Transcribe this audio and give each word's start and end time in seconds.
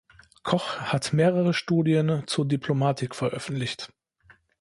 Koch 0.41 0.79
hat 0.79 1.13
mehrere 1.13 1.53
Studien 1.53 2.23
zur 2.25 2.47
Diplomatik 2.47 3.13
veröffentlicht. 3.13 3.91